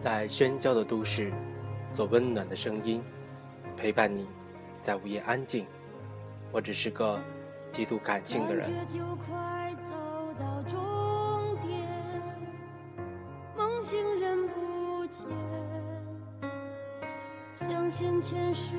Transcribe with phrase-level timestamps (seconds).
[0.00, 1.32] 在喧嚣的都市，
[1.92, 3.02] 做温暖的声音，
[3.76, 4.26] 陪伴你，
[4.80, 5.66] 在午夜安静。
[6.52, 7.20] 我只是个
[7.72, 8.70] 极度感性的人。
[13.56, 15.26] 梦醒人不见，
[17.54, 18.74] 相信前世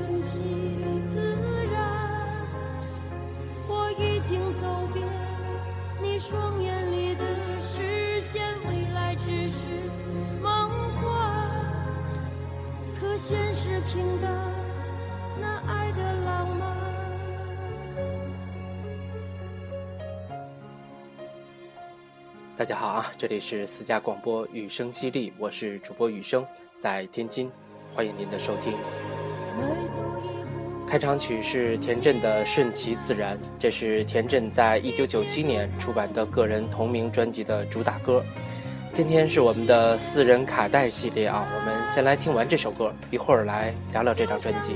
[0.00, 0.38] 顺其
[1.10, 1.20] 自
[1.70, 1.76] 然。
[3.68, 5.06] 我已经走遍
[6.02, 7.22] 你双眼里的
[7.58, 9.62] 视线，未来只是
[10.40, 11.62] 梦幻，
[12.98, 14.34] 可现实平淡，
[15.38, 16.76] 那爱的浪漫。
[22.56, 26.46] 大家好啊，这里是私家广播雨声犀利，我是主播雨声，
[26.78, 27.52] 在天津，
[27.94, 28.72] 欢迎您的收听。
[30.90, 38.24] 开场曲是田震的《顺其自然》，这是田震在一九九七年出版的个人同名专辑的主打歌。
[38.92, 44.72] 今天是我们的四人卡带系列啊，我们先来听完这首歌，一会儿来聊聊这张专辑。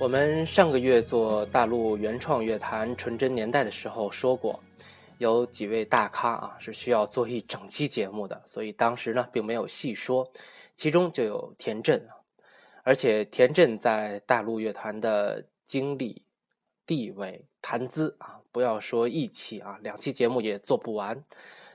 [0.00, 4.58] 我们上个月做大陆原创乐坛纯真年代的时候说过，
[5.18, 10.24] 有几位大咖啊是需要做一整期节目的，所以当时呢并没有细说，
[10.76, 12.14] 其中就有田震啊，
[12.84, 16.22] 而且田震在大陆乐坛的经历、
[16.86, 21.20] 地位、谈资啊，不要说一期啊，两期节目也做不完，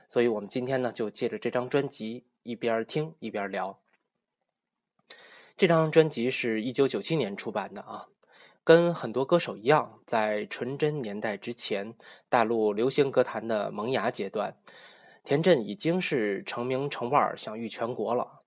[0.08, 3.78] 所以我们今天呢就借着这张专辑一边听一边聊。
[5.56, 8.04] 这张专辑是一九九七年出版的啊，
[8.64, 11.94] 跟很多歌手一样，在纯真年代之前，
[12.30, 14.56] 大陆流行歌坛的萌芽阶段，
[15.22, 18.40] 田震已经是成名成腕、享誉全国了。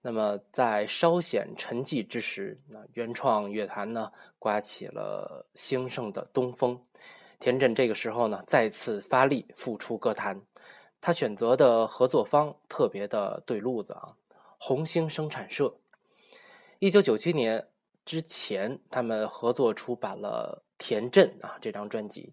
[0.00, 6.80] 那么在稍显沉寂之时，那原创乐坛呢刮起了兴盛的东风。
[7.38, 10.40] 田震这个时候呢再次发力复出歌坛，
[11.00, 14.16] 他选择的合作方特别的对路子啊，
[14.58, 15.76] 红星生产社。
[16.78, 17.68] 一九九七年
[18.04, 22.32] 之前，他们合作出版了《田震》啊这张专辑，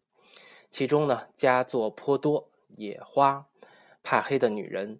[0.70, 2.42] 其中呢佳作颇多，
[2.76, 3.46] 《野花》、
[4.04, 4.96] 《怕黑的女人》，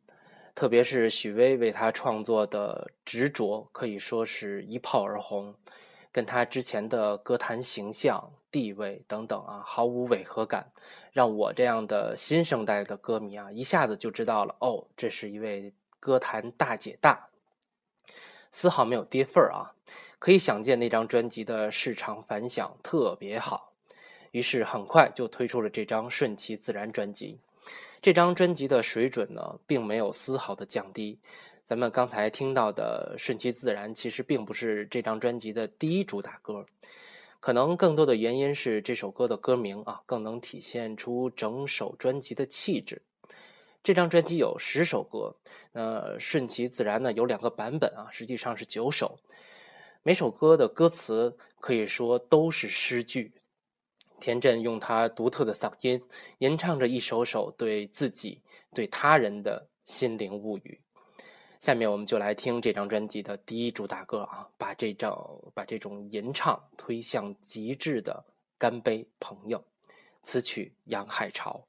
[0.54, 5.56] 特别是许巍为他创作的《执着》，可以说是一炮而红，
[6.12, 10.72] 跟他之前的歌坛形象、地位等等啊毫无违和感，
[11.12, 17.30] 让我这样的新生代的歌迷啊一下子就知道了哦，这是一位歌坛大姐大，
[18.52, 19.74] 丝毫没有跌份儿啊！
[20.20, 23.72] 可以想见那张专辑的市场反响特别好，
[24.32, 27.40] 于是很快就推出了这张《顺其自然》专辑。
[28.02, 31.18] 这张专辑的水准呢，并没有丝毫的降低。
[31.64, 36.66] 咱们刚才听到的《顺其自然》其实并不是这张专辑的第一主打歌，
[37.40, 43.02] 可能更多的原因是这首歌的歌名啊，更能体现出整首专辑的气质。
[43.82, 45.34] 这张专辑有十首歌，
[45.72, 49.18] 那，《顺其自然》呢有两个版本啊，实际上是九首。
[50.02, 53.34] 每首歌的歌词可以说都是诗句。
[54.20, 56.02] 田震用他独特的嗓音
[56.38, 58.42] 吟唱着一首首对自己、
[58.74, 60.80] 对他人的心灵物语。
[61.60, 68.26] 下面我们就来听这张专辑的第一主打歌啊，把这种把这种吟唱推向极致的
[68.58, 69.58] 《干杯朋友》，
[70.22, 71.62] 词曲杨海潮。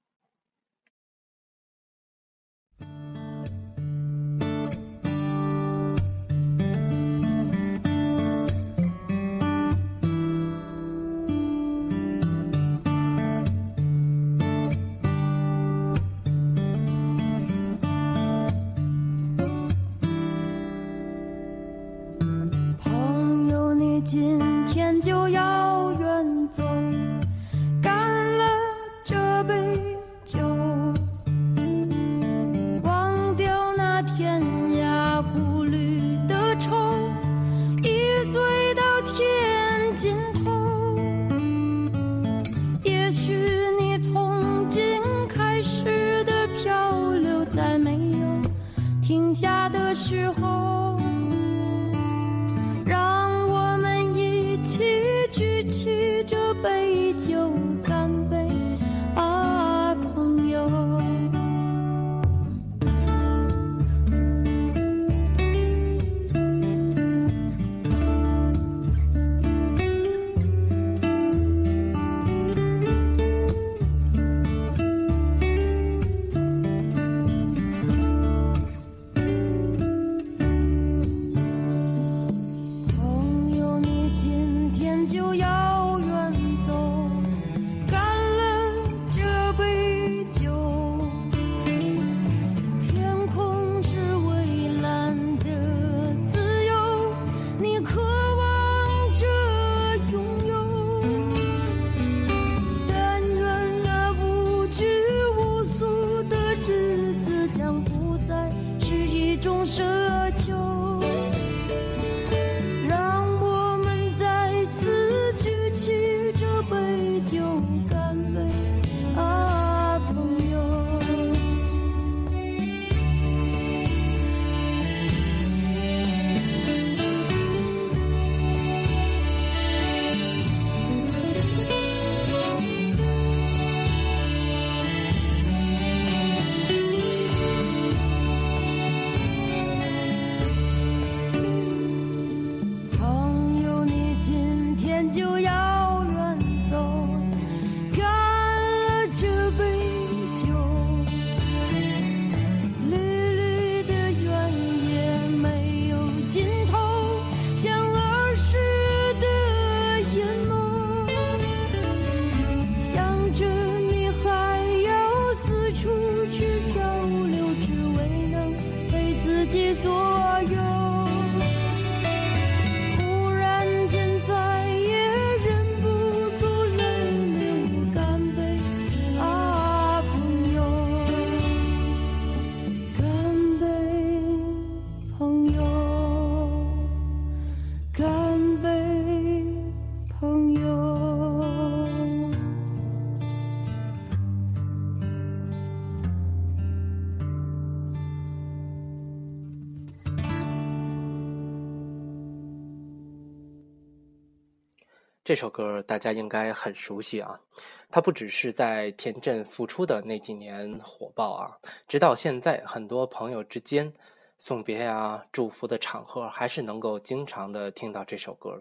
[205.31, 207.41] 这首歌大家应该很熟悉啊，
[207.89, 211.57] 它不只是在田震复出的那几年火爆啊，
[211.87, 213.93] 直到现在，很多朋友之间
[214.39, 218.59] 送别啊、祝福的场合，还是能够经常的听到这首歌。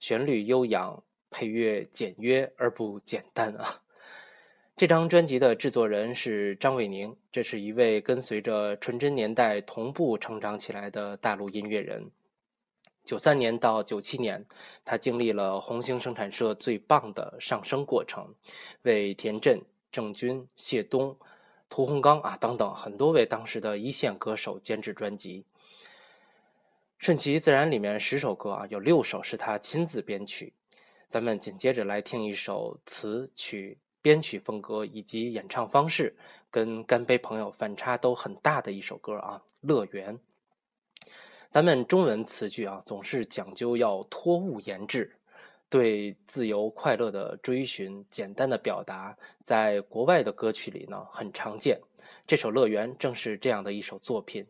[0.00, 0.98] 旋律悠扬，
[1.30, 3.78] 配乐简约而不简单啊。
[4.74, 12.10] 这张专辑的制作人是张伟宁，这是一位跟随着纯真年代同步成长起来的大陆音乐人。
[13.04, 14.44] 九三年到九七年，
[14.84, 18.32] 他经历了红星生产社最棒的上升过程，
[18.82, 21.16] 为田震、郑钧、谢东、
[21.68, 25.44] 屠洪刚啊等等很多位当时的一线歌手监制专辑。
[26.98, 30.52] 顺其自然里面十首歌啊，有六首是他亲自编曲。
[31.08, 36.16] 咱们紧接着来听一首词曲、编曲风格以及演唱方式
[36.50, 40.16] 跟干杯朋友反差都很大的一首歌啊，《乐园》。
[41.52, 45.14] 咱们中文词句啊，总是讲究要托物言志，
[45.68, 51.78] 对自由快乐的追寻，简单的表达，在国外的歌曲里呢很常见。
[52.26, 54.42] 这首《乐园》正是这样的一首作品。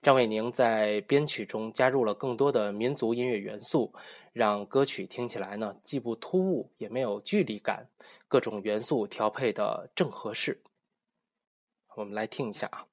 [0.00, 3.92] 张伟宁在编曲中加入了更多的民族音乐元素，
[4.32, 7.84] 让歌曲听起来呢既不突兀，也没有距离感，
[8.28, 10.56] 各种元素调配的正合适。
[11.96, 12.86] 我们来听一下啊。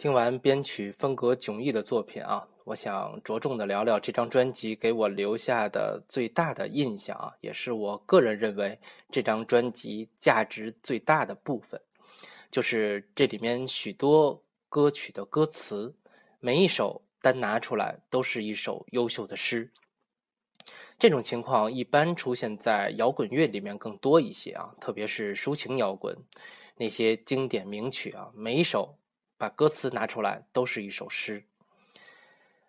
[0.00, 8.78] 听完编曲风格迥异的作品啊，我想着重的聊聊这张专辑给我留下的最大的印象啊，也是我个人认为
[9.10, 11.78] 这张专辑价值最大的部分，
[12.50, 15.94] 就是这里面许多歌曲的歌词，
[16.38, 19.70] 每一首单拿出来都是一首优秀的诗。
[20.98, 26.16] 这种情况一般出现在摇滚乐里面更多一些啊，特别是抒情摇滚，
[26.78, 28.96] 那些经典名曲啊，每一首
[29.40, 31.42] 把歌词拿出来都是一首诗。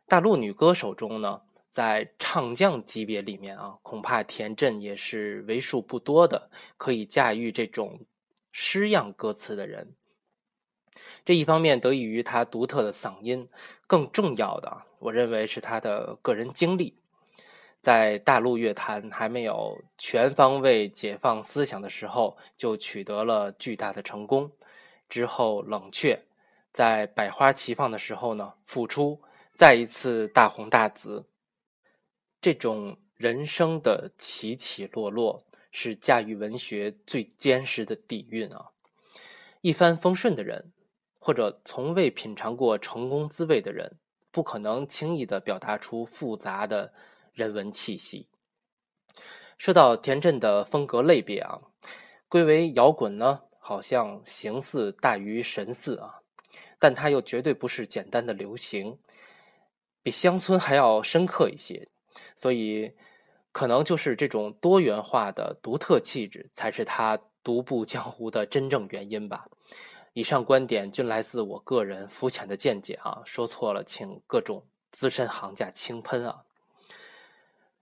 [0.07, 7.99] 大陆女歌手中呢，在唱将级别里面啊，恐怕田震也是为数不多的可以驾驭这种
[8.53, 9.93] 诗样歌词的人。
[11.25, 13.49] 这一方面得益于她独特的嗓音，
[13.85, 16.95] 更重要的，我认为是她的个人经历。
[17.81, 24.49] 在大陆乐坛还没有全方位解放思想的时候，就取得了巨大的成功。
[25.09, 26.17] 之后冷却，
[26.71, 29.21] 在百花齐放的时候呢，复出。
[29.53, 31.27] 再一次大红大紫，
[32.41, 38.71] 这种人生的起起落落是驾驭文学最坚实的底蕴啊！
[39.59, 40.71] 一帆风顺的人，
[41.19, 43.99] 或者从未品尝过成功滋味的人，
[44.31, 46.91] 不可能轻易的表达出复杂的
[47.33, 48.27] 人文气息。
[49.59, 51.61] 说到田震的风格类别啊，
[52.27, 56.20] 归为摇滚呢，好像形似大于神似啊，
[56.81, 58.97] 但它又绝对不是简单的流行。
[60.01, 61.88] 比乡村还要深刻一些，
[62.35, 62.91] 所以
[63.51, 69.45] 可能就是这种多元化的独特气质，才是他独步江湖的真正原因吧。
[70.13, 76.43] 以上观点均来自我个人肤浅的见解啊，说错了，请各种资深行家轻喷啊。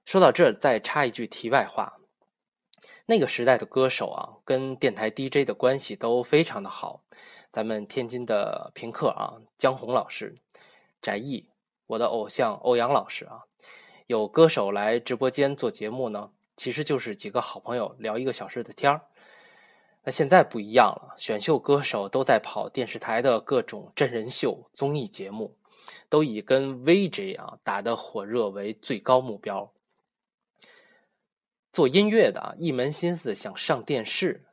[0.03, 2.00] 说到这儿，再插一句题外话：
[3.06, 7.01] 那个时代的歌手啊，跟电台 DJ 的关系都非常的好。
[7.51, 10.36] 咱们天津的评课啊，江红老师，
[11.01, 11.50] 翟毅。
[11.88, 13.41] 我的偶像欧阳老师啊，
[14.06, 19.01] 有歌手来直播间做节目呢，其实就是几个好朋友聊一个小时的天儿。
[20.03, 25.58] 那现在不一样了，选秀歌手都在跑电视台的各种真人秀综艺节目，
[26.10, 29.71] 都以跟 VJ 啊打得火热为最高目标。
[31.74, 34.45] 做音乐的一门心思想上电视，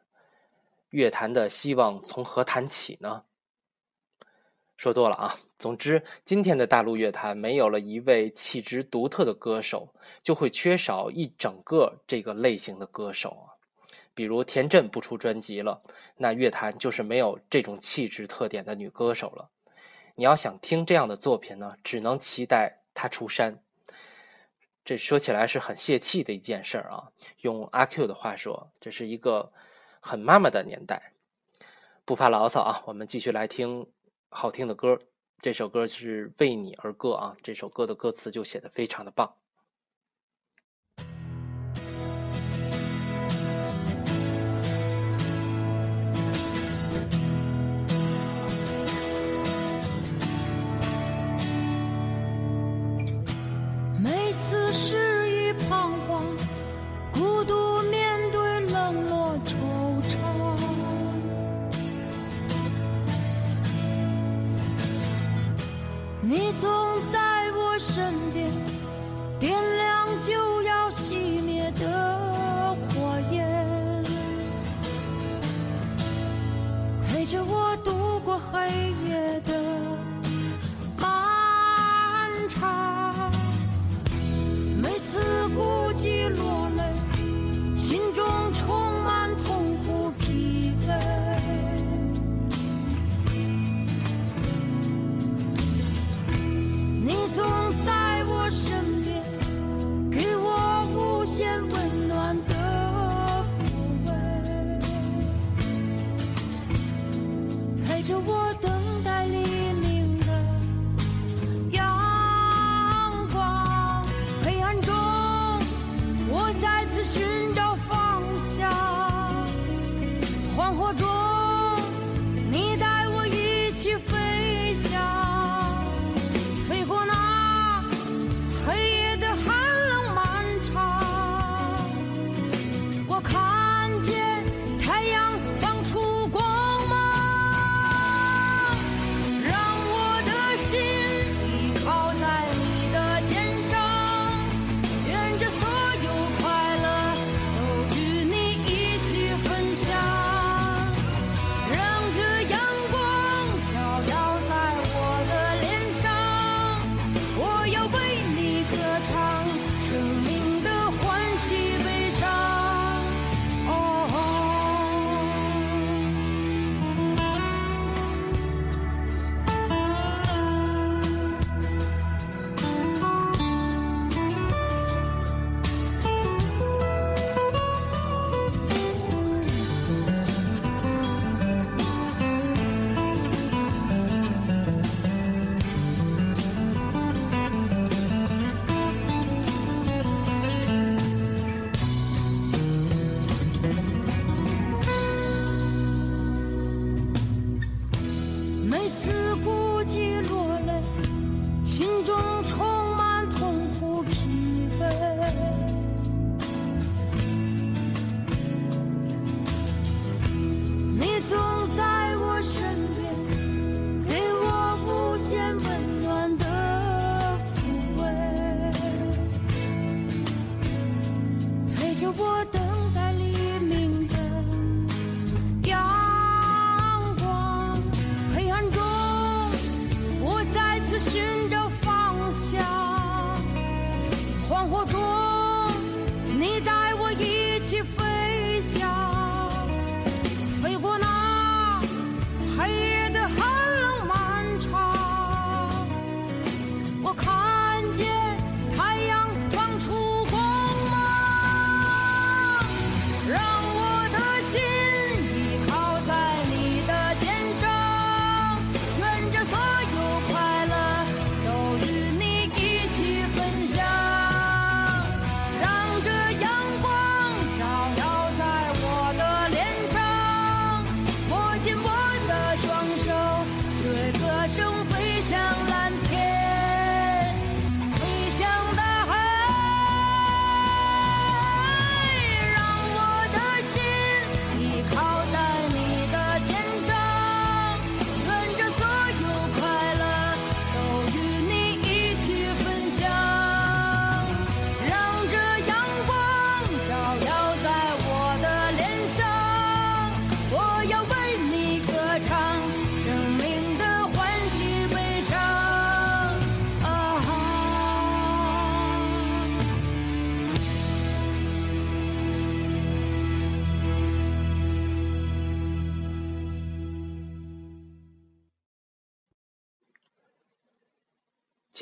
[0.97, 3.23] 乐坛的希望从何谈起呢？
[4.79, 5.37] 说多了啊！
[5.59, 13.53] 总之，今天的大陆乐坛没有了一位气质独特的歌手，就会缺少一整个这个类型的歌手啊。
[14.15, 15.83] 比如田震不出专辑了，
[16.17, 19.51] 那乐坛就是没有这种气质特点的女歌手了。
[20.15, 23.63] 你要想听这样的作品呢，只能期待她出山。
[24.83, 27.05] 这说起来是很泄气的一件事儿啊。
[27.43, 29.53] 用阿 Q 的话说，这是一个
[30.07, 31.14] 很妈妈的年代。
[32.05, 33.85] 不发牢骚啊，我们继续来听。
[34.29, 35.01] 好听的歌，
[35.40, 37.37] 这首歌是为你而歌啊！
[37.42, 39.35] 这首歌的歌词就写的非常的棒。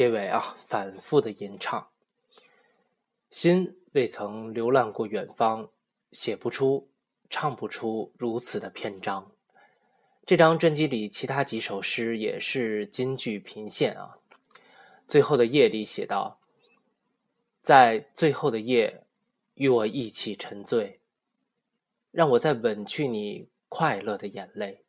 [0.04, 1.88] 结尾啊，反复的吟唱。
[3.30, 5.70] 心未曾流浪过远方，
[6.12, 6.90] 写不出、
[7.30, 9.32] 唱不出如此的篇章。
[10.26, 14.18] 这张专辑里其他几首诗也是金句频现啊。
[15.08, 16.38] 最后的夜里写道
[17.64, 19.06] ：“在最后的夜，
[19.54, 21.00] 与我一起沉醉，
[22.10, 24.82] 让我再吻去你快乐的眼泪。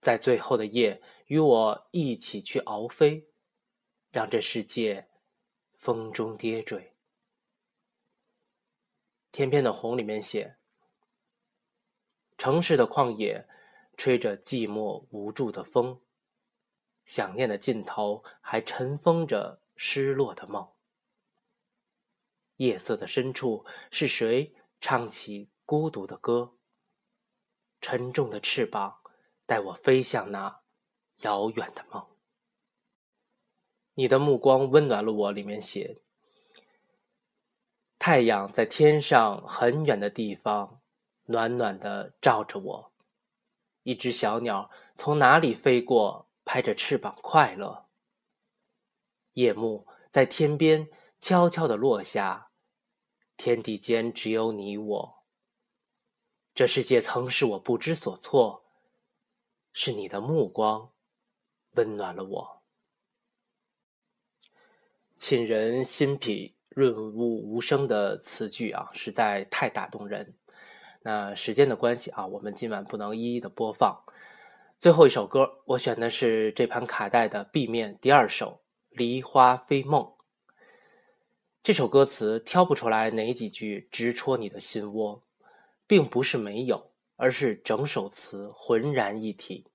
[0.00, 3.24] 在最后的夜，与我一起去翱飞。”
[4.10, 5.08] 让这世界
[5.74, 6.94] 风中跌坠。
[9.32, 10.56] 天边的红里面写：
[12.36, 13.48] 城市的旷野，
[13.96, 16.00] 吹着寂寞无助的风，
[17.04, 20.72] 想念的尽头还尘封着失落的梦。
[22.56, 26.56] 夜色的深处，是谁唱起孤独的歌？
[27.80, 29.00] 沉重的翅膀
[29.46, 30.62] 带我飞向那
[31.18, 32.06] 遥远的梦。
[33.94, 35.32] 你的目光温暖了我。
[35.32, 35.98] 里面写：
[37.98, 40.80] 太阳在天上很远的地方，
[41.24, 42.92] 暖暖的照着我。
[43.82, 47.86] 一只小鸟从哪里飞过，拍着翅膀快乐。
[49.34, 52.50] 夜幕在天边悄悄的落下，
[53.36, 55.24] 天地间只有你我。
[56.54, 58.64] 这世界曾使我不知所措，
[59.72, 60.92] 是你的目光
[61.72, 62.59] 温暖了我。
[65.20, 70.32] 沁人心脾、润物无声的词句啊，实在太打动人。
[71.02, 74.02] 那时间的关系啊，我们今晚不能一一的播放。
[74.78, 78.62] 最后一首歌，我选的是这盘卡带的 B 面第二首
[78.96, 80.02] 《梨花飞梦》。
[81.62, 85.22] 这首歌词挑不出来哪几句直戳你的心窝，
[85.86, 89.66] 并不是没有，而是整首词浑然一体。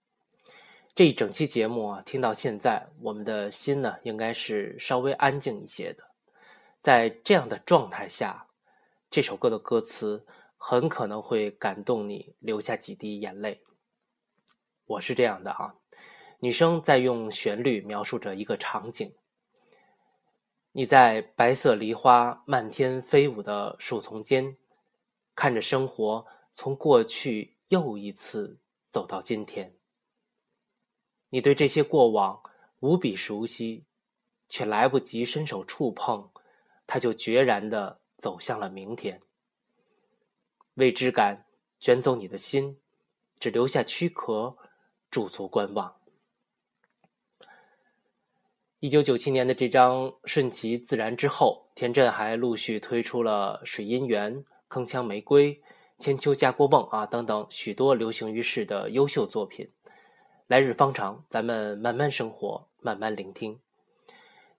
[0.95, 6.05] 这一整期节目啊，听到现在，我们的心呢，应该是稍微安静一些的。
[6.81, 8.47] 在这样的状态下，
[9.11, 13.61] 这首歌的歌词很可能会感动你，流下几滴眼泪。
[14.85, 15.75] 我是这样的啊，
[16.39, 19.13] 女生在用旋律描述着一个场景：
[20.71, 24.55] 你在白色梨花漫天飞舞的树丛间，
[25.35, 29.74] 看着生活从过去又一次走到今天。
[31.35, 32.41] 你对这些过往
[32.79, 33.83] 无比熟悉，
[34.47, 36.29] 却来不及伸手触碰，
[36.87, 39.21] 它就决然的走向了明天。
[40.75, 41.45] 未知感
[41.77, 42.77] 卷走你的心，
[43.37, 44.55] 只留下躯壳，
[45.11, 45.93] 驻足观望。
[48.79, 54.33] 一九九七年的这张《顺其自然》之后，田震还陆续推出了《水姻缘》
[54.69, 55.53] 《铿锵玫瑰》
[55.99, 59.69] 《千秋家国梦》啊等等许多流行于世的优秀作品。
[60.47, 63.59] 来日方长，咱们慢慢生活，慢慢聆听。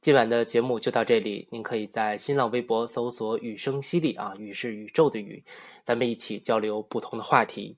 [0.00, 5.44] 今晚的节目就到这里，您可以在新浪微博搜索“雨声犀利”啊，雨是宇宙的雨，
[5.84, 7.76] 咱们一起交流不同的话题。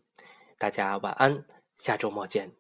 [0.57, 1.45] 大家晚安，
[1.77, 2.51] 下周末见。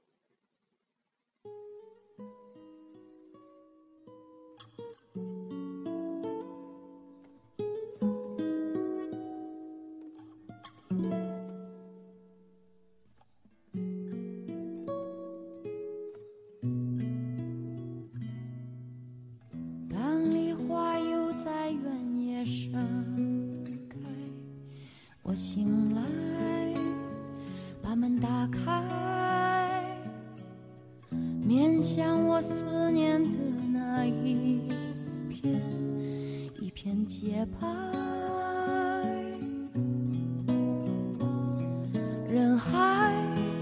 [42.38, 43.12] 人海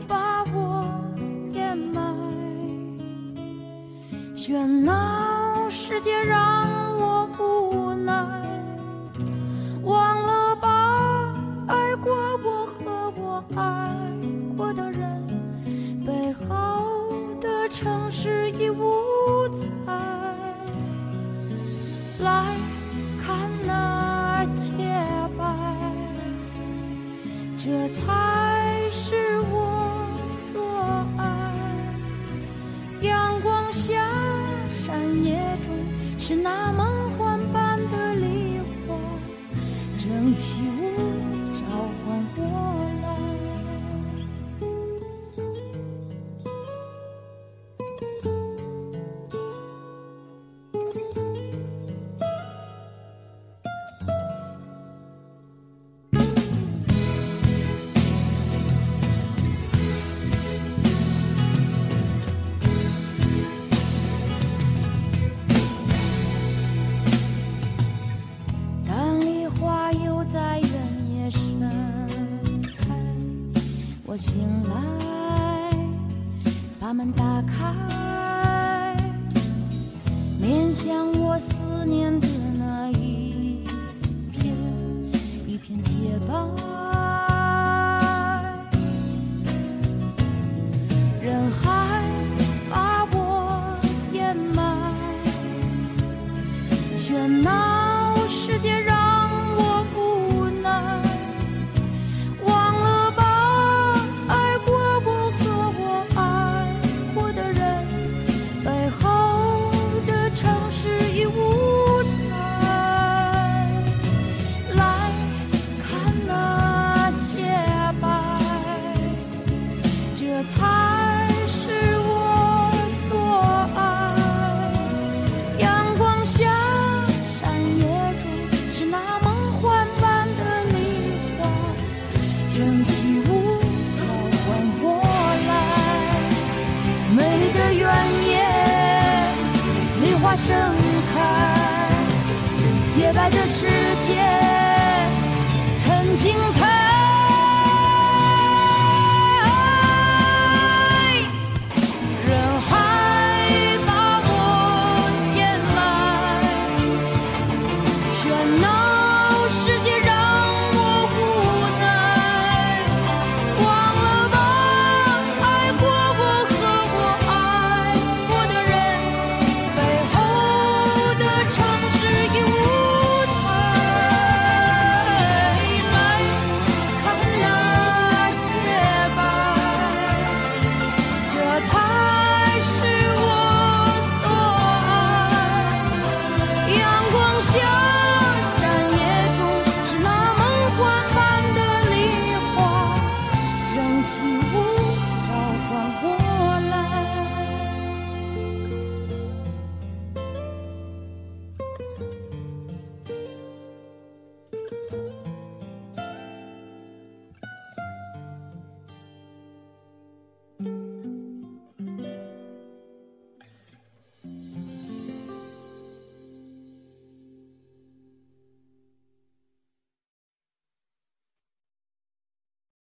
[0.06, 0.84] 把我
[1.50, 2.14] 掩埋。
[4.34, 6.75] 喧闹世界让